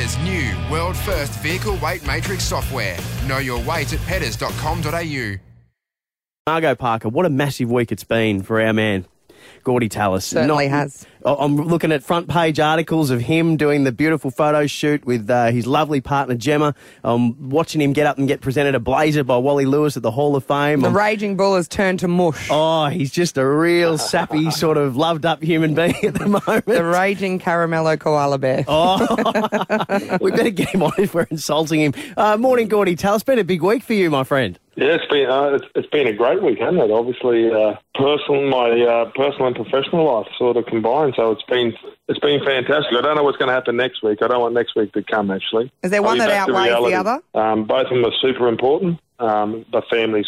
Petters' 0.00 0.18
new 0.20 0.56
world 0.70 0.96
first 0.96 1.32
vehicle 1.40 1.76
weight 1.76 2.06
matrix 2.06 2.44
software. 2.44 2.96
Know 3.26 3.36
your 3.36 3.58
weight 3.64 3.92
at 3.92 4.00
petters.com.au. 4.00 5.36
Margot 6.46 6.74
Parker, 6.74 7.10
what 7.10 7.26
a 7.26 7.30
massive 7.30 7.70
week 7.70 7.92
it's 7.92 8.04
been 8.04 8.42
for 8.42 8.62
our 8.62 8.72
man. 8.72 9.06
Gordy 9.64 9.88
Tallis. 9.88 10.24
Certainly 10.26 10.68
has. 10.68 11.06
I- 11.24 11.34
I'm 11.34 11.56
looking 11.56 11.92
at 11.92 12.02
front 12.02 12.28
page 12.28 12.58
articles 12.58 13.10
of 13.10 13.20
him 13.20 13.56
doing 13.56 13.84
the 13.84 13.92
beautiful 13.92 14.30
photo 14.30 14.66
shoot 14.66 15.04
with 15.04 15.28
uh, 15.28 15.50
his 15.50 15.66
lovely 15.66 16.00
partner 16.00 16.34
Gemma. 16.34 16.74
I'm 17.04 17.50
watching 17.50 17.80
him 17.80 17.92
get 17.92 18.06
up 18.06 18.16
and 18.18 18.26
get 18.26 18.40
presented 18.40 18.74
a 18.74 18.80
blazer 18.80 19.22
by 19.24 19.36
Wally 19.36 19.66
Lewis 19.66 19.96
at 19.96 20.02
the 20.02 20.10
Hall 20.10 20.34
of 20.36 20.44
Fame. 20.44 20.80
The 20.80 20.86
I'm- 20.88 20.96
raging 20.96 21.36
bull 21.36 21.56
has 21.56 21.68
turned 21.68 22.00
to 22.00 22.08
mush. 22.08 22.48
oh, 22.50 22.86
he's 22.86 23.10
just 23.10 23.36
a 23.38 23.46
real 23.46 23.98
sappy, 24.10 24.50
sort 24.50 24.76
of 24.78 24.96
loved 24.96 25.26
up 25.26 25.42
human 25.42 25.74
being 25.74 25.94
at 26.04 26.14
the 26.14 26.26
moment. 26.26 26.66
The 26.66 26.84
raging 26.84 27.38
caramello 27.38 27.98
koala 27.98 28.38
bear. 28.38 28.64
Oh, 28.68 30.18
we 30.20 30.30
better 30.30 30.50
get 30.50 30.70
him 30.70 30.82
on 30.82 30.92
if 30.98 31.14
we're 31.14 31.26
insulting 31.30 31.80
him. 31.80 31.94
Uh, 32.16 32.36
morning, 32.36 32.68
Gordy 32.68 32.96
Tallis. 32.96 33.16
It's 33.20 33.24
been 33.24 33.38
a 33.38 33.44
big 33.44 33.62
week 33.62 33.82
for 33.82 33.92
you, 33.94 34.08
my 34.10 34.24
friend. 34.24 34.58
Yeah, 34.76 34.94
it's 34.94 35.06
been 35.06 35.28
uh, 35.28 35.50
it's, 35.54 35.66
it's 35.74 35.88
been 35.88 36.06
a 36.06 36.12
great 36.12 36.42
week, 36.42 36.58
hasn't 36.58 36.78
it? 36.78 36.90
Obviously, 36.90 37.50
uh, 37.50 37.74
personal 37.94 38.48
my 38.48 38.70
uh, 38.70 39.10
personal 39.16 39.48
and 39.48 39.56
professional 39.56 40.04
life 40.06 40.28
sort 40.38 40.56
of 40.56 40.66
combined. 40.66 41.14
So 41.16 41.32
it's 41.32 41.42
been 41.42 41.74
it's 42.08 42.20
been 42.20 42.42
fantastic. 42.44 42.92
I 42.96 43.00
don't 43.00 43.16
know 43.16 43.24
what's 43.24 43.36
going 43.36 43.48
to 43.48 43.54
happen 43.54 43.76
next 43.76 44.02
week. 44.02 44.22
I 44.22 44.28
don't 44.28 44.40
want 44.40 44.54
next 44.54 44.76
week 44.76 44.92
to 44.92 45.02
come. 45.02 45.30
Actually, 45.30 45.72
Is 45.82 45.90
there 45.90 46.02
one 46.02 46.20
I'll 46.20 46.28
that 46.28 46.48
outweighs 46.48 46.92
the 46.92 46.94
other? 46.94 47.20
Um, 47.34 47.64
both 47.64 47.86
of 47.86 47.90
them 47.90 48.04
are 48.04 48.12
super 48.20 48.48
important. 48.48 49.00
Um, 49.20 49.66
but 49.70 49.84
families, 49.90 50.26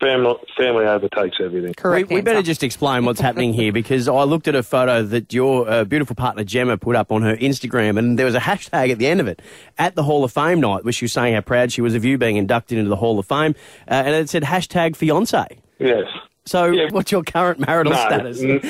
family, 0.00 0.34
family 0.58 0.84
overtakes 0.86 1.36
everything. 1.40 1.72
Correct. 1.74 2.08
We, 2.08 2.16
we 2.16 2.20
better 2.20 2.42
just 2.42 2.64
explain 2.64 3.04
what's 3.04 3.20
happening 3.20 3.52
here 3.54 3.72
because 3.72 4.08
I 4.08 4.24
looked 4.24 4.48
at 4.48 4.56
a 4.56 4.62
photo 4.64 5.04
that 5.04 5.32
your 5.32 5.68
uh, 5.70 5.84
beautiful 5.84 6.16
partner 6.16 6.42
Gemma 6.42 6.76
put 6.76 6.96
up 6.96 7.12
on 7.12 7.22
her 7.22 7.36
Instagram, 7.36 7.96
and 7.96 8.18
there 8.18 8.26
was 8.26 8.34
a 8.34 8.40
hashtag 8.40 8.90
at 8.90 8.98
the 8.98 9.06
end 9.06 9.20
of 9.20 9.28
it 9.28 9.40
at 9.78 9.94
the 9.94 10.02
Hall 10.02 10.24
of 10.24 10.32
Fame 10.32 10.60
night, 10.60 10.82
where 10.82 10.92
she 10.92 11.04
was 11.04 11.12
saying 11.12 11.34
how 11.34 11.42
proud 11.42 11.70
she 11.70 11.80
was 11.80 11.94
of 11.94 12.04
you 12.04 12.18
being 12.18 12.36
inducted 12.36 12.76
into 12.76 12.90
the 12.90 12.96
Hall 12.96 13.18
of 13.20 13.26
Fame, 13.26 13.54
uh, 13.88 13.94
and 13.94 14.14
it 14.16 14.28
said 14.28 14.42
hashtag 14.42 14.96
fiance. 14.96 15.46
Yes. 15.78 16.04
So, 16.44 16.66
Yeah. 16.66 16.88
what's 16.90 17.12
your 17.12 17.22
current 17.22 17.60
marital 17.60 17.92
no, 17.92 17.98
status? 17.98 18.42
n- 18.42 18.60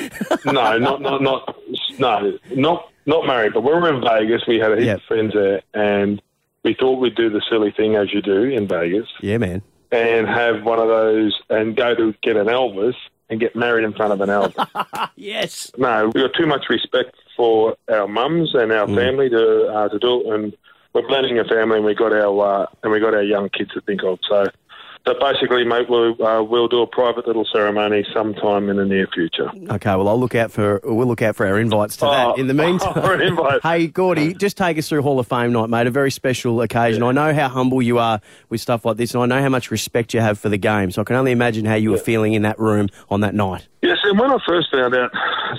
no, 0.45 0.77
not 0.77 1.01
not 1.01 1.21
not 1.21 1.55
no, 1.99 2.29
not 2.55 2.89
not 3.05 3.25
married. 3.27 3.53
But 3.53 3.61
we 3.61 3.71
were 3.73 3.89
in 3.93 4.01
Vegas. 4.01 4.43
We 4.47 4.59
had 4.59 4.73
a 4.73 4.75
heap 4.77 4.85
Yep. 4.85 4.97
of 4.97 5.03
friends 5.03 5.33
there, 5.33 5.61
and 5.73 6.21
we 6.65 6.73
thought 6.73 6.99
we'd 6.99 7.15
do 7.15 7.29
the 7.29 7.41
silly 7.49 7.71
thing 7.71 7.95
as 7.95 8.11
you 8.13 8.21
do 8.21 8.43
in 8.43 8.67
Vegas. 8.67 9.07
yeah, 9.21 9.37
man. 9.37 9.61
and 9.91 10.27
have 10.27 10.63
one 10.63 10.79
of 10.79 10.89
those 10.89 11.39
and 11.49 11.77
go 11.77 11.95
to 11.95 12.13
get 12.21 12.35
an 12.35 12.47
Elvis 12.47 12.95
and 13.29 13.39
get 13.39 13.55
married 13.55 13.85
in 13.85 13.93
front 13.93 14.11
of 14.11 14.19
an 14.19 14.29
Elvis. 14.29 15.09
Yes. 15.15 15.71
no, 15.77 16.11
we've 16.13 16.23
got 16.23 16.33
too 16.37 16.45
much 16.47 16.65
respect 16.69 17.15
for 17.37 17.77
our 17.89 18.07
mums 18.07 18.53
and 18.53 18.71
our 18.71 18.87
family 18.87 19.29
to 19.29 19.67
uh, 19.67 19.89
to 19.89 19.99
do 19.99 20.21
it, 20.21 20.33
and 20.33 20.57
we're 20.93 21.07
planning 21.07 21.39
a 21.39 21.45
family, 21.45 21.77
and 21.77 21.85
we 21.85 21.95
got 21.95 22.11
our 22.11 22.63
uh, 22.63 22.65
and 22.83 22.91
we 22.91 22.99
got 22.99 23.13
our 23.13 23.23
young 23.23 23.49
kids 23.49 23.71
to 23.73 23.81
think 23.81 24.03
of. 24.03 24.19
So, 24.27 24.45
so 25.07 25.13
basically, 25.19 25.63
mate, 25.65 25.87
we'll 25.89 26.21
uh, 26.25 26.41
we'll 26.41 26.67
do 26.67 26.81
a 26.81 26.87
private 26.87 27.27
little 27.27 27.45
ceremony 27.53 28.05
sometime 28.13 28.69
in 28.69 28.77
the 28.77 28.85
near 28.85 29.07
future. 29.13 29.49
Okay, 29.69 29.89
well, 29.95 30.07
I'll 30.07 30.19
look 30.19 30.33
out 30.35 30.51
for 30.51 30.81
we'll 30.83 31.07
look 31.07 31.21
out 31.21 31.35
for 31.35 31.45
our 31.45 31.59
invites 31.59 31.95
to 31.97 32.05
that. 32.05 32.27
Oh, 32.27 32.33
In 32.33 32.47
the 32.47 32.53
meantime, 32.53 32.93
an 33.03 33.21
invite. 33.21 33.61
hey 33.63 33.87
Gordy, 33.87 34.33
just 34.33 34.57
take 34.57 34.77
us 34.77 34.89
through 34.89 35.01
Hall 35.03 35.19
of 35.19 35.27
Fame 35.27 35.51
night, 35.53 35.69
mate. 35.69 35.85
A 35.87 35.91
very 35.91 36.09
special 36.11 36.61
occasion. 36.61 37.03
I 37.03 37.11
know 37.11 37.33
how 37.33 37.49
humble 37.49 37.81
you 37.81 37.99
are 37.99 38.19
with 38.49 38.61
stuff 38.61 38.83
like 38.85 38.97
this, 38.97 39.13
and 39.13 39.21
I 39.21 39.25
know 39.27 39.41
how 39.41 39.49
much 39.49 39.69
respect 39.71 40.13
you 40.13 40.21
have 40.21 40.39
for 40.39 40.49
the 40.49 40.57
game. 40.57 40.89
So 40.91 41.01
I 41.01 41.05
can 41.05 41.15
only 41.15 41.31
imagine 41.31 41.65
how 41.65 41.75
you 41.75 41.91
were 41.91 41.97
feeling 41.97 42.33
in 42.33 42.41
that 42.41 42.57
room 42.59 42.87
on 43.09 43.21
that 43.21 43.35
night. 43.35 43.67
Yes, 43.81 43.97
and 44.03 44.17
when 44.19 44.31
I 44.31 44.37
first 44.47 44.71
found 44.71 44.95
out, 44.95 45.11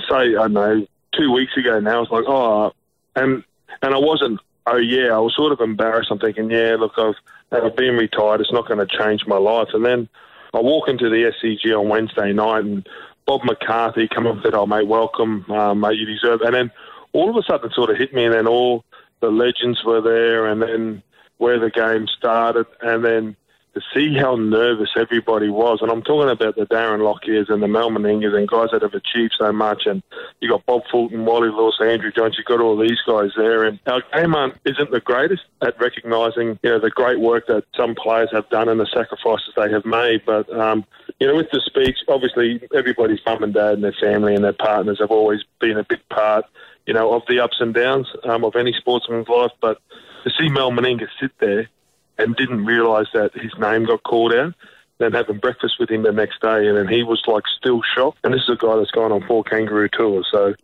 say 0.09 0.15
I 0.15 0.49
don't 0.49 0.53
know, 0.55 0.87
two 1.17 1.33
weeks 1.33 1.57
ago 1.57 1.79
now, 1.81 1.99
I 1.99 2.01
was 2.01 2.11
like, 2.11 2.25
oh, 2.27 2.73
and 3.15 3.45
and 3.83 3.95
I 3.95 3.99
wasn't. 3.99 4.41
Oh 4.67 4.79
yeah, 4.79 5.15
I 5.15 5.19
was 5.19 5.33
sort 5.37 5.53
of 5.53 5.61
embarrassed. 5.61 6.09
I'm 6.11 6.19
thinking, 6.19 6.51
yeah, 6.51 6.75
look, 6.77 6.95
I've 6.99 7.15
I've 7.53 7.77
been 7.77 7.97
retired. 7.97 8.41
It's 8.41 8.53
not 8.53 8.69
going 8.69 8.87
to 8.87 8.99
change 8.99 9.27
my 9.27 9.39
life. 9.39 9.69
And 9.73 9.85
then 9.85 10.09
I 10.53 10.61
walk 10.61 10.89
into 10.89 11.09
the 11.09 11.33
SCG 11.33 11.79
on 11.79 11.89
Wednesday 11.89 12.33
night, 12.33 12.65
and 12.65 12.89
Bob 13.27 13.43
McCarthy 13.45 14.09
come 14.09 14.27
up 14.27 14.35
and 14.35 14.43
said, 14.43 14.55
"Oh 14.55 14.67
mate, 14.67 14.87
welcome, 14.87 15.45
um, 15.51 15.81
mate, 15.81 15.99
you 15.99 16.07
deserve." 16.07 16.43
it." 16.43 16.47
And 16.47 16.55
then 16.55 16.71
all 17.13 17.31
of 17.31 17.37
a 17.37 17.43
sudden, 17.43 17.71
it 17.71 17.75
sort 17.75 17.91
of 17.91 17.97
hit 17.97 18.15
me, 18.15 18.25
and 18.25 18.35
then 18.35 18.47
all 18.47 18.85
the 19.21 19.31
legends 19.31 19.85
were 19.85 20.01
there, 20.01 20.47
and 20.47 20.63
then 20.63 21.03
where 21.39 21.59
the 21.59 21.71
game 21.71 22.07
started, 22.09 22.67
and 22.81 23.05
then 23.05 23.37
to 23.77 23.83
see 23.95 24.17
how 24.19 24.37
nervous 24.37 24.89
everybody 24.97 25.51
was, 25.51 25.81
and 25.83 25.91
I'm 25.91 26.01
talking 26.01 26.31
about 26.31 26.57
the 26.57 26.65
Darren 26.65 27.05
Lockyers 27.05 27.51
and 27.51 27.63
the 27.63 27.69
Mal 27.69 27.91
Meningas 27.91 28.35
and 28.35 28.49
guys 28.49 28.69
that 28.73 28.81
have 28.81 28.95
achieved 28.95 29.35
so 29.39 29.53
much, 29.53 29.83
and 29.85 30.03
you 30.41 30.49
got 30.49 30.65
Bob 30.65 30.81
Fulton, 30.91 31.27
Wally 31.27 31.51
Lewis, 31.51 31.75
Andrew 31.83 32.11
Johns, 32.11 32.37
you've 32.39 32.47
got 32.47 32.63
all 32.63 32.79
these 32.79 32.99
guys 33.07 33.33
there, 33.37 33.65
and 33.65 33.79
our 33.87 34.03
game 34.15 34.35
isn't 34.65 34.91
the 34.91 35.01
greatest 35.01 35.43
at 35.61 35.79
recognising, 35.79 36.59
you 36.63 36.71
know, 36.71 36.81
the 36.81 36.89
great 36.89 37.21
work 37.21 37.49
that 37.49 37.65
some 37.77 37.95
players 37.95 38.31
have 38.33 38.49
done 38.49 38.71
and 38.71 38.81
the 38.81 38.87
sacrifices 38.87 39.53
they 39.59 39.71
have 39.71 39.85
made, 39.85 40.23
but, 40.25 40.49
um, 40.59 40.83
you 41.21 41.27
know, 41.27 41.37
with 41.37 41.51
the 41.53 41.61
speech, 41.61 41.99
obviously 42.09 42.67
everybody's 42.75 43.21
mum 43.27 43.43
and 43.43 43.53
dad 43.53 43.75
and 43.75 43.85
their 43.85 43.97
family 44.01 44.35
and 44.35 44.43
their 44.43 44.55
partners 44.55 44.97
have 45.01 45.11
always 45.11 45.41
been 45.61 45.77
a 45.77 45.85
big 45.85 46.01
part, 46.09 46.47
you 46.87 46.95
know, 46.95 47.13
of 47.13 47.25
the 47.29 47.41
ups 47.41 47.57
and 47.61 47.75
downs 47.75 48.07
um, 48.25 48.43
of 48.43 48.57
any 48.57 48.73
sportsman's 48.73 49.29
life, 49.29 49.53
but 49.61 49.83
to 50.25 50.31
see 50.31 50.49
Mal 50.49 50.71
Meninga 50.71 51.09
sit 51.21 51.33
there 51.41 51.69
and 52.19 52.37
didn't 52.37 52.65
realise 52.65 53.09
that 53.15 53.33
his 53.35 53.53
name 53.59 53.85
got 53.85 54.03
called 54.03 54.35
out. 54.35 54.55
Then 54.99 55.13
having 55.13 55.39
breakfast 55.39 55.75
with 55.79 55.91
him 55.91 56.05
the 56.05 56.13
next 56.13 56.41
day, 56.41 56.67
and 56.67 56.77
then 56.77 56.89
he 56.89 57.03
was 57.03 57.23
like 57.27 57.45
still 57.59 57.83
shocked. 57.95 58.19
And 58.25 58.33
this 58.33 58.45
is 58.45 58.49
a 58.49 58.57
guy 58.57 58.77
that's 58.77 58.91
gone 58.91 59.13
on 59.13 59.27
four 59.27 59.45
kangaroo 59.45 59.91
tours, 59.91 60.27
so 60.33 60.55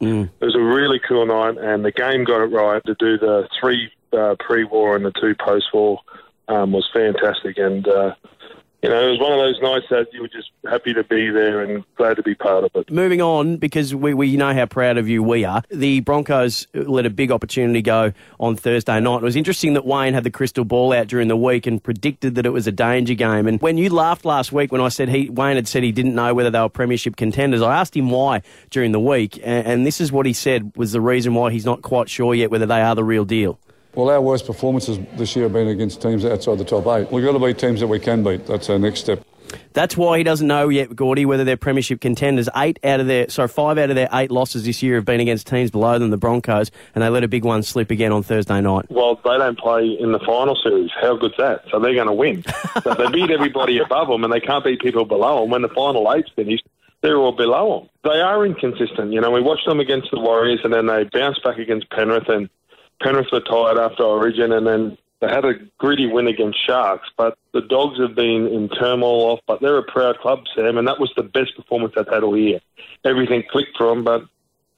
it 0.41 0.45
was 0.47 0.57
a 0.57 0.63
really 0.63 0.99
cool 1.07 1.27
night. 1.27 1.59
And 1.59 1.85
the 1.85 1.93
game 1.93 2.25
got 2.25 2.41
it 2.41 2.47
right 2.47 2.83
to 2.87 2.95
do 2.95 3.19
the 3.19 3.47
three 3.61 3.91
uh, 4.13 4.37
pre-war 4.41 4.97
and 4.97 5.05
the 5.05 5.13
two 5.21 5.35
post-war 5.35 6.01
um, 6.49 6.73
was 6.73 6.89
fantastic. 6.93 7.59
And 7.59 7.87
uh, 7.87 8.15
you 8.83 8.89
know, 8.89 9.07
it 9.07 9.11
was 9.11 9.21
one 9.21 9.33
of 9.33 9.39
those 9.39 9.61
nights 9.63 9.87
that 9.91 10.13
you 10.13 10.23
were 10.23 10.29
just 10.29 10.51
happy 10.69 10.93
to 10.93 11.05
be 11.05 11.31
there 11.31 11.63
and 11.63 11.85
glad 11.97 12.17
to 12.17 12.23
be 12.23 12.35
part 12.35 12.65
of 12.65 12.71
it. 12.75 12.91
Moving 12.91 13.23
on, 13.23 13.57
because 13.57 13.95
we, 13.95 14.13
we 14.13 14.37
know 14.37 14.53
how 14.53 14.67
proud 14.67 14.99
of 14.99 15.09
you 15.09 15.23
we 15.23 15.45
are, 15.45 15.63
the 15.71 16.01
Broncos 16.01 16.67
let 16.75 17.07
a 17.07 17.11
big 17.11 17.31
opportunity 17.31 17.81
go 17.81 18.13
on 18.41 18.57
Thursday 18.57 18.99
night. 18.99 19.19
It 19.19 19.23
was 19.23 19.37
interesting 19.37 19.75
that 19.75 19.87
Wayne 19.87 20.15
had 20.15 20.25
the 20.25 20.33
crystal 20.33 20.65
ball 20.65 20.93
out 20.93 21.07
during 21.07 21.29
the 21.29 21.37
week 21.37 21.69
and 21.69 21.81
predicted 21.81 22.35
that 22.35 22.45
it 22.45 22.51
was 22.51 22.67
a 22.67 22.73
danger 22.73 23.15
game. 23.15 23.47
And 23.47 23.61
when 23.61 23.79
you 23.79 23.89
laughed 23.89 24.25
last 24.25 24.51
week 24.51 24.73
when 24.73 24.81
I 24.81 24.89
said 24.89 25.09
he, 25.09 25.31
Wayne 25.31 25.55
had 25.55 25.69
said 25.69 25.85
he 25.85 25.93
didn't 25.93 26.17
know 26.17 26.35
whether 26.35 26.51
they 26.51 26.61
were 26.61 26.69
premiership 26.69 27.15
contenders, 27.15 27.63
I 27.63 27.77
asked 27.79 27.97
him 27.97 28.11
why 28.11 28.43
during 28.71 28.91
the 28.91 29.01
week, 29.01 29.39
and, 29.45 29.65
and 29.65 29.87
this 29.87 30.01
is 30.01 30.11
what 30.11 30.27
he 30.27 30.33
said 30.33 30.73
was 30.77 30.91
the 30.91 31.01
reason 31.01 31.35
why 31.35 31.53
he's 31.53 31.65
not 31.65 31.83
quite 31.83 32.11
sure 32.11 32.35
yet 32.35 32.51
whether 32.51 32.67
they 32.67 32.83
are 32.83 32.97
the 32.97 33.05
real 33.05 33.25
deal. 33.25 33.61
Well, 33.95 34.09
our 34.09 34.23
worst 34.23 34.47
performances 34.47 34.99
this 35.17 35.37
year 35.37 35.45
have 35.45 35.53
been 35.53 35.69
against 35.69 36.01
teams 36.01 36.25
outside 36.25 36.57
the 36.59 36.65
top 36.65 36.87
eight. 36.87 37.13
We've 37.13 37.25
got 37.25 37.33
to 37.33 37.39
beat 37.39 37.59
teams 37.59 37.81
that 37.81 37.89
we 37.89 38.01
can 38.01 38.25
beat. 38.25 38.47
That's 38.47 38.71
our 38.71 38.79
next 38.79 39.01
step. 39.01 39.23
That's 39.75 39.99
why 39.99 40.17
he 40.17 40.25
doesn't 40.25 40.47
know 40.47 40.71
yet, 40.71 40.97
Gordy, 40.97 41.27
whether 41.27 41.45
they're 41.45 41.59
premiership 41.59 42.01
contenders. 42.01 42.49
Eight 42.57 42.79
out 42.83 43.01
of 43.01 43.07
their, 43.07 43.29
sorry, 43.29 43.49
five 43.49 43.77
out 43.77 43.91
of 43.91 43.97
their 43.97 44.09
eight 44.13 44.31
losses 44.31 44.65
this 44.65 44.83
year 44.83 44.95
have 44.95 45.05
been 45.05 45.21
against 45.21 45.47
teams 45.47 45.71
below 45.71 45.99
them, 45.99 46.09
the 46.09 46.17
Broncos, 46.17 46.71
and 46.95 47.03
they 47.03 47.09
let 47.11 47.23
a 47.23 47.29
big 47.29 47.45
one 47.45 47.63
slip 47.63 47.91
again 47.91 48.13
on 48.13 48.23
Thursday 48.23 48.63
night. 48.63 48.87
Well, 48.91 49.17
they 49.17 49.37
don't 49.37 49.59
play 49.59 49.87
in 50.01 50.13
the 50.13 50.21
final 50.21 50.57
series. 50.57 50.91
How 50.99 51.17
good's 51.17 51.37
that? 51.37 51.65
So 51.71 51.79
they're 51.79 51.95
going 51.95 52.07
to 52.07 52.15
win. 52.15 52.45
so 52.83 52.95
they 52.95 53.11
beat 53.11 53.31
everybody 53.31 53.79
above 53.79 54.09
them, 54.09 54.25
and 54.25 54.33
they 54.33 54.41
can't 54.41 54.65
beat 54.65 54.81
people 54.81 55.05
below 55.05 55.43
them. 55.43 55.51
When 55.51 55.61
the 55.61 55.69
final 55.69 56.11
eight's 56.13 56.31
finished, 56.35 56.67
they're 57.03 57.17
all 57.17 57.33
below 57.33 57.81
them. 57.81 57.89
They 58.11 58.21
are 58.21 58.47
inconsistent. 58.47 59.13
You 59.13 59.21
know, 59.21 59.31
we 59.31 59.43
watched 59.43 59.67
them 59.67 59.81
against 59.81 60.11
the 60.11 60.21
Warriors, 60.21 60.61
and 60.65 60.73
then 60.73 60.87
they 60.87 61.05
bounced 61.05 61.45
back 61.45 61.59
against 61.59 61.91
Penrith, 61.91 62.29
and 62.29 62.49
Penrith 63.03 63.33
were 63.33 63.41
tired 63.41 63.79
after 63.79 64.03
Origin, 64.03 64.53
and 64.53 64.67
then 64.67 64.99
they 65.21 65.29
had 65.29 65.45
a 65.45 65.55
gritty 65.79 66.07
win 66.07 66.27
against 66.27 66.65
Sharks. 66.65 67.09
But 67.17 67.39
the 67.53 67.61
Dogs 67.61 67.99
have 68.01 68.15
been 68.15 68.47
in 68.49 68.69
turmoil 68.69 69.33
off, 69.33 69.41
but 69.47 69.61
they're 69.61 69.79
a 69.79 69.83
proud 69.83 70.19
club, 70.19 70.45
Sam, 70.55 70.79
and 70.79 70.89
that 70.89 71.01
was 71.01 71.13
the 71.17 71.23
best 71.23 71.57
performance 71.57 71.95
they've 71.97 72.07
had 72.09 72.23
all 72.23 72.37
year. 72.37 72.61
Everything 73.05 73.43
clicked 73.51 73.77
for 73.77 73.89
them, 73.89 74.05
but 74.05 74.25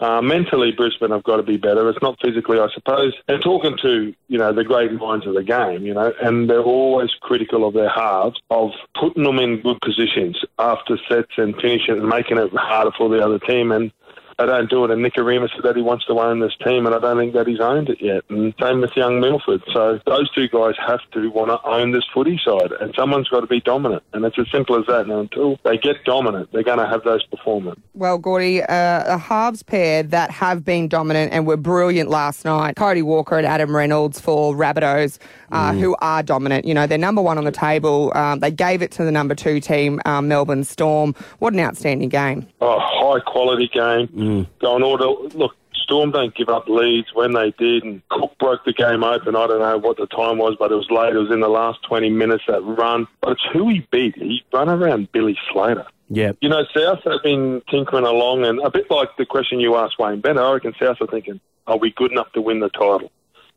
uh, 0.01 0.21
mentally, 0.21 0.73
Brisbane 0.73 1.13
have 1.13 1.23
got 1.23 1.37
to 1.37 1.43
be 1.43 1.57
better. 1.57 1.89
It's 1.89 2.03
not 2.03 2.21
physically, 2.21 2.59
I 2.59 2.69
suppose. 2.75 3.15
And 3.29 3.41
talking 3.41 3.77
to 3.83 4.15
you 4.29 4.39
know 4.39 4.53
the 4.53 4.65
great 4.65 4.93
minds 4.93 5.27
of 5.27 5.35
the 5.35 5.43
game, 5.43 5.87
you 5.87 5.95
know, 5.95 6.13
and 6.21 6.51
they're 6.51 6.63
always 6.63 7.11
critical 7.21 7.67
of 7.67 7.75
their 7.75 7.89
halves 7.89 8.41
of 8.51 8.73
putting 8.99 9.23
them 9.23 9.39
in 9.39 9.63
good 9.63 9.81
positions 9.81 10.45
after 10.59 10.99
sets 11.09 11.33
and 11.37 11.55
finishing 11.57 11.97
and 11.97 12.09
making 12.09 12.39
it 12.39 12.53
harder 12.53 12.91
for 12.99 13.09
the 13.09 13.25
other 13.25 13.39
team. 13.39 13.71
And 13.71 13.93
they 14.39 14.47
don't 14.47 14.71
do 14.71 14.85
it. 14.85 14.91
And 14.91 15.05
Nikorima 15.05 15.49
said 15.55 15.63
that 15.65 15.77
he 15.77 15.83
wants 15.83 16.05
to 16.07 16.19
own 16.19 16.41
this 16.41 16.55
team, 16.65 16.87
and 16.87 16.95
I 16.95 16.99
don't 16.99 17.19
think 17.19 17.35
that 17.35 17.47
he's 17.47 17.61
owned 17.61 17.89
it 17.89 18.01
yet. 18.01 18.25
And 18.29 18.55
same 18.61 18.81
with 18.81 18.97
young 18.97 19.21
Milford. 19.21 19.63
So 19.73 20.01
those 20.07 20.31
two 20.33 20.49
guys 20.49 20.75
have 20.87 21.01
to 21.13 21.31
want 21.31 21.51
to 21.51 21.69
own 21.69 21.93
this 21.93 22.05
footy 22.13 22.41
side, 22.45 22.73
and 22.81 22.95
someone's 22.95 23.29
got 23.29 23.41
to 23.41 23.47
be 23.47 23.61
dominant. 23.61 24.03
And 24.13 24.25
it's 24.25 24.39
as 24.39 24.51
simple 24.51 24.79
as 24.79 24.87
that. 24.87 25.03
And 25.03 25.13
until 25.13 25.59
they 25.65 25.79
get 25.79 26.05
dominant, 26.05 26.51
they're 26.53 26.63
going 26.63 26.79
to 26.79 26.87
have 26.87 27.05
those 27.05 27.25
performance. 27.27 27.81
Well, 27.95 28.19
Gordy, 28.19 28.63
uh, 28.63 29.15
a 29.15 29.19
halves 29.19 29.63
pair 29.63 30.03
that 30.03 30.31
have 30.31 30.65
been 30.65 30.89
dominant 30.89 31.33
and 31.33 31.47
were 31.47 31.57
brilliant 31.57 32.11
last 32.11 32.45
night. 32.45 32.77
Cody 32.77 33.03
Walker 33.03 33.39
and 33.39 33.47
Adam 33.47 33.75
Reynolds 33.75 34.21
for 34.21 34.55
Rabbitohs, 34.55 35.19
uh, 35.53 35.73
who 35.73 35.97
are 36.01 36.23
dominant. 36.23 36.65
You 36.65 36.75
know, 36.75 36.87
they're 36.87 36.99
number 36.99 37.23
one 37.23 37.39
on 37.39 37.45
the 37.45 37.53
table. 37.53 38.13
Um, 38.15 38.41
they 38.41 38.51
gave 38.51 38.83
it 38.83 38.91
to 38.93 39.05
the 39.05 39.13
number 39.13 39.35
two 39.35 39.61
team, 39.61 40.01
um, 40.05 40.29
Melbourne 40.29 40.65
Storm. 40.65 41.15
What 41.39 41.53
an 41.53 41.61
outstanding 41.61 42.09
game. 42.09 42.47
Oh, 42.61 42.79
high 42.81 43.21
quality 43.21 43.69
game. 43.73 44.09
Mm. 44.25 44.47
Going 44.61 44.83
all 44.83 44.99
to 44.99 45.37
look. 45.37 45.55
Storm 45.75 46.13
don't 46.13 46.35
give 46.35 46.49
up 46.49 46.67
leads 46.67 47.13
when 47.13 47.35
they 47.35 47.51
did, 47.59 47.85
and 47.85 48.01
Cook 48.09 48.39
broke 48.39 48.65
the 48.65 48.73
game 48.73 49.05
open. 49.05 49.37
I 49.37 49.47
don't 49.47 49.59
know 49.59 49.77
what 49.77 49.99
the 49.99 50.07
time 50.07 50.39
was, 50.39 50.57
but 50.59 50.73
it 50.73 50.77
was 50.77 50.91
late. 50.91 51.15
It 51.15 51.19
was 51.19 51.31
in 51.31 51.41
the 51.41 51.49
last 51.49 51.81
20 51.83 52.09
minutes 52.09 52.45
that 52.49 52.63
run. 52.63 53.07
But 53.21 53.33
it's 53.33 53.43
who 53.53 53.69
he 53.69 53.87
beat. 53.91 54.17
He 54.17 54.43
run 54.51 54.71
around 54.71 55.13
Billy 55.13 55.37
Slater. 55.53 55.85
Yeah. 56.09 56.33
You 56.41 56.49
know, 56.49 56.65
South 56.75 57.01
have 57.05 57.23
been 57.23 57.61
tinkering 57.71 58.07
along, 58.07 58.45
and 58.45 58.61
a 58.61 58.71
bit 58.71 58.91
like 58.91 59.11
the 59.19 59.27
question 59.27 59.61
you 59.61 59.77
asked 59.77 59.99
Wayne 59.99 60.23
Bennett, 60.23 60.43
I 60.43 60.53
reckon 60.55 60.75
South 60.81 61.03
are 61.03 61.07
thinking, 61.07 61.39
are 61.67 61.77
we 61.77 61.91
good 61.91 62.13
enough 62.13 62.33
to 62.33 62.41
win 62.41 62.61
the 62.61 62.71
title? 62.71 63.11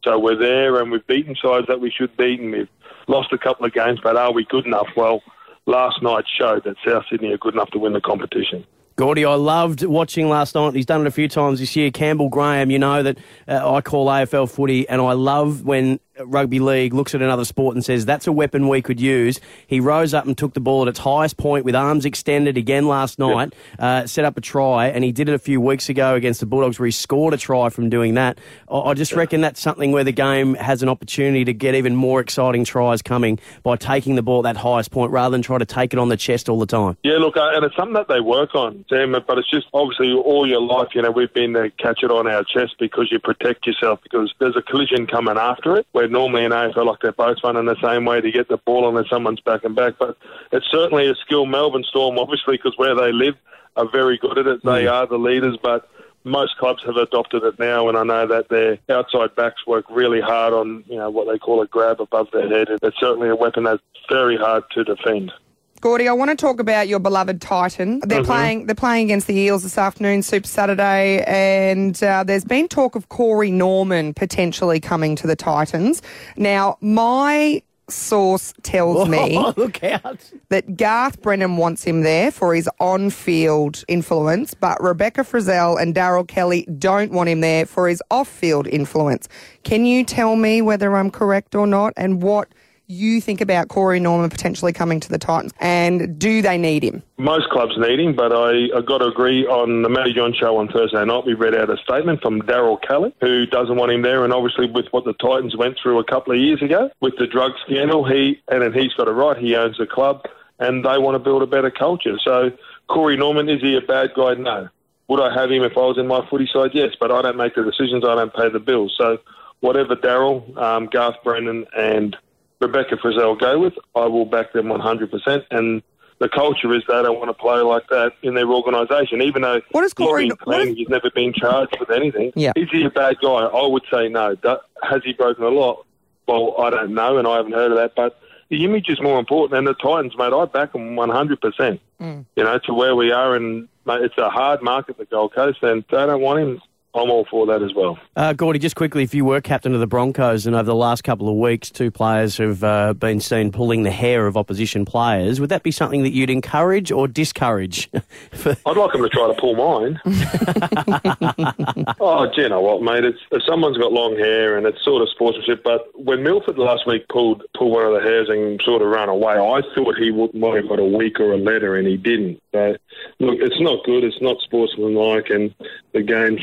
So 0.03 0.19
we're 0.19 0.35
there, 0.35 0.81
and 0.81 0.91
we've 0.91 1.05
beaten 1.07 1.35
sides 1.41 1.67
that 1.67 1.79
we 1.79 1.91
should 1.91 2.15
beat, 2.17 2.41
and 2.41 2.51
we've 2.51 2.69
lost 3.07 3.31
a 3.31 3.37
couple 3.37 3.65
of 3.65 3.73
games, 3.73 3.99
but 4.03 4.17
are 4.17 4.33
we 4.33 4.43
good 4.43 4.65
enough? 4.65 4.87
Well, 4.97 5.21
last 5.65 6.01
night 6.01 6.25
showed 6.27 6.63
that 6.65 6.75
South 6.85 7.05
Sydney 7.09 7.31
are 7.31 7.37
good 7.37 7.53
enough 7.53 7.69
to 7.71 7.79
win 7.79 7.93
the 7.93 8.01
competition. 8.01 8.65
Gordy, 8.97 9.25
I 9.25 9.35
loved 9.35 9.83
watching 9.83 10.27
last 10.27 10.55
night. 10.55 10.73
He's 10.73 10.87
done 10.87 11.01
it 11.01 11.07
a 11.07 11.11
few 11.11 11.27
times 11.27 11.59
this 11.59 11.75
year. 11.75 11.91
Campbell 11.91 12.29
Graham, 12.29 12.71
you 12.71 12.79
know 12.79 13.03
that 13.03 13.19
uh, 13.47 13.75
I 13.75 13.81
call 13.81 14.07
AFL 14.07 14.49
footy, 14.49 14.89
and 14.89 14.99
I 14.99 15.13
love 15.13 15.63
when 15.63 15.99
rugby 16.25 16.59
league 16.59 16.93
looks 16.93 17.15
at 17.15 17.21
another 17.21 17.45
sport 17.45 17.75
and 17.75 17.83
says 17.83 18.05
that's 18.05 18.27
a 18.27 18.31
weapon 18.31 18.67
we 18.67 18.81
could 18.81 18.99
use. 18.99 19.39
He 19.67 19.79
rose 19.79 20.13
up 20.13 20.25
and 20.25 20.37
took 20.37 20.53
the 20.53 20.59
ball 20.59 20.83
at 20.83 20.87
its 20.87 20.99
highest 20.99 21.37
point 21.37 21.65
with 21.65 21.75
arms 21.75 22.05
extended 22.05 22.57
again 22.57 22.87
last 22.87 23.19
night, 23.19 23.53
yep. 23.79 23.79
uh, 23.79 24.07
set 24.07 24.25
up 24.25 24.37
a 24.37 24.41
try, 24.41 24.87
and 24.87 25.03
he 25.03 25.11
did 25.11 25.29
it 25.29 25.33
a 25.33 25.39
few 25.39 25.61
weeks 25.61 25.89
ago 25.89 26.15
against 26.15 26.39
the 26.39 26.45
Bulldogs 26.45 26.79
where 26.79 26.85
he 26.85 26.91
scored 26.91 27.33
a 27.33 27.37
try 27.37 27.69
from 27.69 27.89
doing 27.89 28.15
that. 28.15 28.39
I, 28.71 28.93
just 28.93 29.13
reckon 29.13 29.41
that's 29.41 29.61
something 29.61 29.91
where 29.91 30.03
the 30.03 30.11
game 30.11 30.55
has 30.55 30.81
an 30.81 30.89
opportunity 30.89 31.45
to 31.45 31.53
get 31.53 31.75
even 31.75 31.95
more 31.95 32.19
exciting 32.19 32.63
tries 32.63 33.01
coming 33.01 33.39
by 33.63 33.75
taking 33.75 34.15
the 34.15 34.23
ball 34.23 34.45
at 34.45 34.53
that 34.53 34.59
highest 34.59 34.91
point 34.91 35.11
rather 35.11 35.31
than 35.31 35.41
try 35.41 35.57
to 35.57 35.65
take 35.65 35.93
it 35.93 35.99
on 35.99 36.09
the 36.09 36.17
chest 36.17 36.49
all 36.49 36.59
the 36.59 36.65
time. 36.65 36.97
Yeah, 37.03 37.17
look, 37.17 37.37
uh, 37.37 37.51
and 37.53 37.63
it's 37.63 37.75
something 37.75 37.93
that 37.93 38.07
they 38.07 38.21
work 38.21 38.55
on, 38.55 38.85
Sam, 38.89 39.11
but 39.11 39.37
it's 39.37 39.49
just 39.49 39.67
obviously 39.73 40.13
all 40.13 40.47
your 40.47 40.61
life, 40.61 40.89
you 40.95 41.01
know, 41.01 41.11
we've 41.11 41.33
been 41.33 41.53
there, 41.53 41.69
catch 41.69 42.03
it 42.03 42.11
on 42.11 42.27
our 42.27 42.43
chest 42.43 42.75
because 42.79 43.11
you 43.11 43.19
protect 43.19 43.67
yourself 43.67 43.99
because 44.03 44.33
there's 44.39 44.55
a 44.55 44.61
collision 44.61 45.07
coming 45.07 45.37
after 45.37 45.75
it 45.77 45.85
where 45.91 46.06
normally 46.11 46.43
in 46.43 46.51
AFL 46.51 46.85
like 46.85 46.99
they're 47.01 47.11
both 47.11 47.37
running 47.43 47.65
the 47.65 47.75
same 47.81 48.05
way 48.05 48.21
to 48.21 48.31
get 48.31 48.49
the 48.49 48.57
ball 48.57 48.85
on 48.85 49.05
someone's 49.09 49.41
back 49.41 49.63
and 49.63 49.75
back. 49.75 49.95
But 49.99 50.17
it's 50.51 50.67
certainly 50.71 51.09
a 51.09 51.15
skill. 51.15 51.45
Melbourne 51.45 51.85
Storm, 51.87 52.17
obviously, 52.17 52.57
because 52.57 52.73
where 52.77 52.95
they 52.95 53.11
live, 53.11 53.35
are 53.77 53.89
very 53.89 54.17
good 54.17 54.37
at 54.37 54.47
it. 54.47 54.63
They 54.63 54.85
mm. 54.85 54.91
are 54.91 55.05
the 55.05 55.17
leaders, 55.17 55.57
but 55.61 55.89
most 56.23 56.57
clubs 56.57 56.83
have 56.85 56.97
adopted 56.97 57.43
it 57.43 57.57
now, 57.59 57.87
and 57.87 57.97
I 57.97 58.03
know 58.03 58.27
that 58.27 58.49
their 58.49 58.77
outside 58.89 59.35
backs 59.35 59.65
work 59.65 59.85
really 59.89 60.19
hard 60.19 60.53
on 60.53 60.83
you 60.87 60.97
know 60.97 61.09
what 61.09 61.31
they 61.31 61.37
call 61.37 61.61
a 61.61 61.67
grab 61.67 62.01
above 62.01 62.27
their 62.33 62.49
head. 62.49 62.67
It's 62.81 62.99
certainly 62.99 63.29
a 63.29 63.35
weapon 63.35 63.63
that's 63.63 63.81
very 64.09 64.37
hard 64.37 64.63
to 64.71 64.83
defend. 64.83 65.31
Gordy, 65.79 66.07
I 66.07 66.13
want 66.13 66.31
to 66.31 66.35
talk 66.35 66.59
about 66.59 66.87
your 66.87 66.99
beloved 66.99 67.39
Titan. 67.39 67.99
They're 67.99 68.19
mm-hmm. 68.19 68.25
playing. 68.25 68.65
They're 68.65 68.75
playing 68.75 69.05
against 69.05 69.27
the 69.27 69.35
Eels 69.35 69.63
this 69.63 69.77
afternoon, 69.77 70.23
Super 70.23 70.47
Saturday, 70.47 71.23
and 71.27 72.01
uh, 72.01 72.23
there's 72.23 72.45
been 72.45 72.67
talk 72.67 72.95
of 72.95 73.09
Corey 73.09 73.51
Norman 73.51 74.13
potentially 74.13 74.79
coming 74.79 75.15
to 75.17 75.27
the 75.27 75.35
Titans. 75.35 76.01
Now, 76.35 76.77
my 76.81 77.61
source 77.89 78.53
tells 78.63 79.07
me 79.07 79.37
look 79.57 79.83
out. 79.83 80.31
that 80.49 80.75
Garth 80.75 81.21
Brennan 81.21 81.57
wants 81.57 81.83
him 81.83 82.01
there 82.01 82.31
for 82.31 82.53
his 82.55 82.69
on-field 82.79 83.83
influence, 83.87 84.53
but 84.53 84.81
Rebecca 84.81 85.21
Frizelle 85.21 85.81
and 85.81 85.95
Daryl 85.95 86.27
Kelly 86.27 86.67
don't 86.77 87.11
want 87.11 87.29
him 87.29 87.41
there 87.41 87.65
for 87.65 87.87
his 87.87 88.01
off-field 88.11 88.67
influence. 88.67 89.29
Can 89.63 89.85
you 89.85 90.03
tell 90.03 90.35
me 90.35 90.61
whether 90.61 90.95
I'm 90.97 91.11
correct 91.11 91.55
or 91.55 91.67
not, 91.67 91.93
and 91.95 92.21
what? 92.21 92.49
You 92.89 93.19
think 93.19 93.41
about 93.41 93.67
Corey 93.67 93.99
Norman 93.99 94.29
potentially 94.29 94.71
coming 94.71 95.01
to 95.01 95.09
the 95.09 95.17
Titans, 95.17 95.51
and 95.59 96.17
do 96.17 96.41
they 96.41 96.57
need 96.57 96.83
him? 96.83 97.03
Most 97.17 97.49
clubs 97.49 97.73
need 97.77 97.99
him, 97.99 98.15
but 98.15 98.31
I, 98.31 98.69
I 98.77 98.79
got 98.79 98.99
to 98.99 99.07
agree 99.07 99.45
on 99.45 99.81
the 99.81 99.89
Matty 99.89 100.13
Johns 100.13 100.37
show 100.37 100.55
on 100.55 100.69
Thursday 100.69 101.03
night. 101.03 101.25
We 101.25 101.33
read 101.33 101.53
out 101.53 101.69
a 101.69 101.75
statement 101.83 102.21
from 102.21 102.41
Daryl 102.43 102.81
Kelly, 102.81 103.13
who 103.19 103.45
doesn't 103.45 103.75
want 103.75 103.91
him 103.91 104.03
there, 104.03 104.23
and 104.23 104.31
obviously 104.31 104.71
with 104.71 104.85
what 104.91 105.03
the 105.03 105.11
Titans 105.15 105.53
went 105.57 105.77
through 105.83 105.99
a 105.99 106.05
couple 106.05 106.31
of 106.31 106.39
years 106.39 106.61
ago 106.61 106.89
with 107.01 107.17
the 107.17 107.27
drug 107.27 107.51
scandal, 107.65 108.05
he 108.05 108.41
and 108.47 108.73
he's 108.73 108.93
got 108.93 109.09
a 109.09 109.13
right. 109.13 109.35
He 109.35 109.53
owns 109.57 109.77
the 109.77 109.85
club, 109.85 110.23
and 110.59 110.85
they 110.85 110.97
want 110.97 111.15
to 111.15 111.19
build 111.19 111.43
a 111.43 111.47
better 111.47 111.69
culture. 111.69 112.17
So 112.23 112.53
Corey 112.87 113.17
Norman 113.17 113.49
is 113.49 113.59
he 113.59 113.75
a 113.75 113.81
bad 113.81 114.11
guy? 114.15 114.35
No. 114.35 114.69
Would 115.09 115.19
I 115.19 115.33
have 115.33 115.51
him 115.51 115.63
if 115.63 115.75
I 115.75 115.81
was 115.81 115.97
in 115.97 116.07
my 116.07 116.25
footy 116.29 116.47
side? 116.53 116.71
Yes, 116.73 116.95
but 116.97 117.11
I 117.11 117.21
don't 117.21 117.35
make 117.35 117.55
the 117.55 117.63
decisions. 117.63 118.05
I 118.05 118.15
don't 118.15 118.33
pay 118.33 118.47
the 118.47 118.61
bills. 118.61 118.95
So 118.97 119.17
whatever 119.59 119.97
Daryl, 119.97 120.55
um, 120.57 120.85
Garth 120.85 121.15
Brennan, 121.25 121.65
and 121.77 122.15
Rebecca 122.59 122.95
Frizelle 122.95 123.39
go 123.39 123.59
with, 123.59 123.73
I 123.95 124.05
will 124.05 124.25
back 124.25 124.53
them 124.53 124.67
100%. 124.67 125.45
And 125.51 125.81
the 126.19 126.29
culture 126.29 126.73
is 126.73 126.83
they 126.87 127.01
don't 127.03 127.19
want 127.19 127.29
to 127.29 127.33
play 127.33 127.59
like 127.59 127.87
that 127.89 128.13
in 128.23 128.33
their 128.33 128.49
organisation, 128.49 129.21
even 129.21 129.43
though 129.43 129.61
what 129.71 129.83
is 129.83 129.93
Corey, 129.93 130.23
he's, 130.23 130.33
been 130.33 130.37
clean, 130.37 130.75
he's 130.75 130.89
never 130.89 131.11
been 131.11 131.33
charged 131.33 131.77
with 131.79 131.91
anything. 131.91 132.31
Yeah. 132.35 132.53
Is 132.55 132.69
he 132.71 132.83
a 132.83 132.89
bad 132.89 133.17
guy? 133.21 133.27
I 133.27 133.67
would 133.67 133.83
say 133.91 134.09
no. 134.09 134.35
Has 134.83 135.03
he 135.03 135.13
broken 135.13 135.43
a 135.43 135.49
law? 135.49 135.83
Well, 136.27 136.55
I 136.59 136.69
don't 136.71 136.93
know, 136.93 137.17
and 137.17 137.27
I 137.27 137.37
haven't 137.37 137.53
heard 137.53 137.71
of 137.71 137.77
that. 137.77 137.93
But 137.95 138.19
the 138.49 138.65
image 138.65 138.89
is 138.89 139.01
more 139.01 139.19
important. 139.19 139.57
And 139.57 139.67
the 139.67 139.75
Titans, 139.75 140.17
mate, 140.17 140.33
I 140.33 140.45
back 140.45 140.73
them 140.73 140.95
100%. 140.95 141.79
Mm. 142.01 142.25
You 142.35 142.43
know, 142.43 142.59
to 142.59 142.73
where 142.73 142.95
we 142.95 143.11
are, 143.11 143.35
and 143.35 143.67
mate, 143.85 144.01
it's 144.01 144.17
a 144.17 144.29
hard 144.29 144.61
market, 144.61 144.97
the 144.97 145.05
Gold 145.05 145.33
Coast, 145.33 145.59
and 145.61 145.83
they 145.89 145.97
don't 145.97 146.21
want 146.21 146.39
him 146.39 146.61
I'm 146.93 147.11
all 147.11 147.27
for 147.29 147.45
that 147.47 147.61
as 147.61 147.73
well. 147.75 147.99
Uh, 148.15 148.33
Gordy, 148.33 148.59
just 148.59 148.75
quickly, 148.75 149.03
if 149.03 149.13
you 149.13 149.23
were 149.23 149.39
captain 149.41 149.73
of 149.73 149.79
the 149.79 149.87
Broncos 149.87 150.47
and 150.47 150.55
over 150.55 150.63
the 150.63 150.75
last 150.75 151.03
couple 151.03 151.29
of 151.29 151.35
weeks 151.35 151.69
two 151.69 151.91
players 151.91 152.37
have 152.37 152.63
uh, 152.63 152.93
been 152.93 153.19
seen 153.19 153.51
pulling 153.51 153.83
the 153.83 153.91
hair 153.91 154.25
of 154.25 154.35
opposition 154.35 154.85
players, 154.85 155.39
would 155.39 155.49
that 155.49 155.63
be 155.63 155.71
something 155.71 156.03
that 156.03 156.11
you'd 156.11 156.29
encourage 156.29 156.91
or 156.91 157.07
discourage? 157.07 157.89
For... 158.31 158.55
I'd 158.65 158.77
like 158.77 158.93
them 158.93 159.03
to 159.03 159.09
try 159.09 159.27
to 159.27 159.33
pull 159.39 159.55
mine. 159.55 159.99
oh, 161.99 162.27
do 162.33 162.41
you 162.41 162.49
know 162.49 162.61
what, 162.61 162.81
mate? 162.81 163.03
It's, 163.03 163.19
if 163.31 163.43
someone's 163.47 163.77
got 163.77 163.91
long 163.91 164.15
hair 164.17 164.57
and 164.57 164.65
it's 164.65 164.83
sort 164.83 165.01
of 165.01 165.09
sportsmanship, 165.09 165.63
but 165.63 165.87
when 165.93 166.23
Milford 166.23 166.57
last 166.57 166.87
week 166.87 167.07
pulled 167.09 167.43
pulled 167.55 167.73
one 167.73 167.85
of 167.85 167.93
the 167.93 168.01
hairs 168.01 168.27
and 168.29 168.59
sort 168.63 168.81
of 168.81 168.87
ran 168.87 169.09
away, 169.09 169.33
I 169.33 169.61
thought 169.75 169.95
he 169.97 170.11
would, 170.11 170.33
might 170.33 170.55
have 170.55 170.69
got 170.69 170.79
a 170.79 170.85
week 170.85 171.19
or 171.19 171.33
a 171.33 171.37
letter 171.37 171.75
and 171.75 171.87
he 171.87 171.97
didn't. 171.97 172.41
So, 172.53 172.75
look, 173.19 173.37
it's 173.39 173.59
not 173.59 173.85
good. 173.85 174.03
It's 174.03 174.21
not 174.21 174.37
sportsmanlike 174.41 175.29
and 175.29 175.53
the 175.93 176.01
game's 176.01 176.41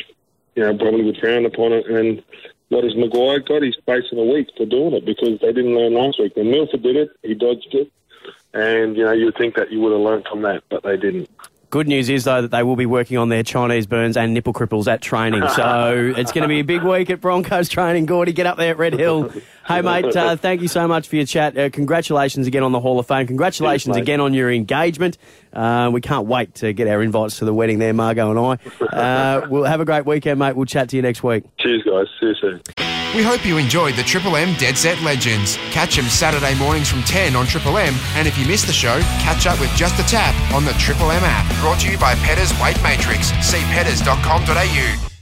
you 0.54 0.62
know, 0.62 0.76
probably 0.76 1.04
would 1.04 1.18
frown 1.18 1.46
upon 1.46 1.72
it. 1.72 1.86
And 1.86 2.22
what 2.68 2.84
has 2.84 2.94
Maguire 2.96 3.40
got? 3.40 3.62
He's 3.62 3.76
facing 3.86 4.18
a 4.18 4.24
week 4.24 4.48
for 4.56 4.66
doing 4.66 4.94
it 4.94 5.04
because 5.04 5.40
they 5.40 5.52
didn't 5.52 5.74
learn 5.74 5.94
last 5.94 6.18
week. 6.18 6.36
When 6.36 6.50
Milford 6.50 6.82
did 6.82 6.96
it, 6.96 7.10
he 7.22 7.34
dodged 7.34 7.74
it. 7.74 7.90
And, 8.52 8.96
you 8.96 9.04
know, 9.04 9.12
you'd 9.12 9.36
think 9.36 9.56
that 9.56 9.70
you 9.72 9.80
would 9.80 9.92
have 9.92 10.00
learned 10.00 10.26
from 10.30 10.42
that, 10.42 10.62
but 10.68 10.82
they 10.82 10.96
didn't. 10.96 11.28
Good 11.74 11.88
news 11.88 12.08
is, 12.08 12.22
though, 12.22 12.40
that 12.40 12.52
they 12.52 12.62
will 12.62 12.76
be 12.76 12.86
working 12.86 13.18
on 13.18 13.30
their 13.30 13.42
Chinese 13.42 13.88
burns 13.88 14.16
and 14.16 14.32
nipple 14.32 14.52
cripples 14.52 14.86
at 14.86 15.02
training. 15.02 15.42
So 15.56 16.14
it's 16.16 16.30
going 16.30 16.42
to 16.42 16.48
be 16.48 16.60
a 16.60 16.64
big 16.64 16.84
week 16.84 17.10
at 17.10 17.20
Broncos 17.20 17.68
training. 17.68 18.06
Gordy, 18.06 18.32
get 18.32 18.46
up 18.46 18.56
there 18.56 18.70
at 18.70 18.78
Red 18.78 18.94
Hill. 18.94 19.32
Hey, 19.66 19.82
mate, 19.82 20.14
uh, 20.14 20.36
thank 20.36 20.62
you 20.62 20.68
so 20.68 20.86
much 20.86 21.08
for 21.08 21.16
your 21.16 21.26
chat. 21.26 21.58
Uh, 21.58 21.70
congratulations 21.70 22.46
again 22.46 22.62
on 22.62 22.70
the 22.70 22.78
Hall 22.78 23.00
of 23.00 23.08
Fame. 23.08 23.26
Congratulations 23.26 23.96
again 23.96 24.20
on 24.20 24.34
your 24.34 24.52
engagement. 24.52 25.18
Uh, 25.52 25.90
we 25.92 26.00
can't 26.00 26.28
wait 26.28 26.54
to 26.54 26.72
get 26.72 26.86
our 26.86 27.02
invites 27.02 27.40
to 27.40 27.44
the 27.44 27.52
wedding 27.52 27.80
there, 27.80 27.92
Margot 27.92 28.30
and 28.30 28.38
I. 28.38 28.86
Uh, 28.96 29.48
we'll 29.50 29.64
have 29.64 29.80
a 29.80 29.84
great 29.84 30.06
weekend, 30.06 30.38
mate. 30.38 30.54
We'll 30.54 30.66
chat 30.66 30.90
to 30.90 30.96
you 30.96 31.02
next 31.02 31.24
week. 31.24 31.42
Cheers, 31.58 31.82
guys. 31.82 32.06
See 32.20 32.26
you 32.26 32.34
soon. 32.76 32.93
We 33.14 33.22
hope 33.22 33.46
you 33.46 33.58
enjoyed 33.58 33.94
the 33.94 34.02
Triple 34.02 34.34
M 34.34 34.54
Dead 34.54 34.76
Set 34.76 35.00
Legends. 35.02 35.56
Catch 35.70 35.94
them 35.96 36.06
Saturday 36.06 36.58
mornings 36.58 36.88
from 36.88 37.02
10 37.04 37.36
on 37.36 37.46
Triple 37.46 37.78
M, 37.78 37.94
and 38.16 38.26
if 38.26 38.36
you 38.36 38.44
missed 38.44 38.66
the 38.66 38.72
show, 38.72 38.98
catch 39.20 39.46
up 39.46 39.60
with 39.60 39.70
Just 39.76 40.00
a 40.00 40.02
Tap 40.02 40.34
on 40.52 40.64
the 40.64 40.72
Triple 40.72 41.12
M 41.12 41.22
app. 41.22 41.48
Brought 41.60 41.80
to 41.80 41.90
you 41.90 41.96
by 41.96 42.16
Petters 42.16 42.52
Weight 42.60 42.82
Matrix. 42.82 43.28
See 43.46 43.62
petters.com.au. 43.70 45.13